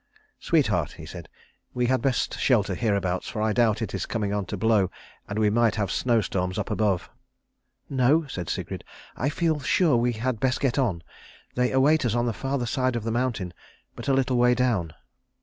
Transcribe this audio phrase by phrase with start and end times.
[0.39, 1.29] "Sweetheart," he said,
[1.75, 4.89] "we had best shelter hereabouts, for I doubt it is coming on to blow,
[5.29, 7.11] and we might have snowstorms up above."
[7.87, 8.83] "No," said Sigrid,
[9.15, 11.03] "I feel sure we had best get on.
[11.53, 13.53] They await us on the further side of the mountain,
[13.95, 14.95] but a little way down."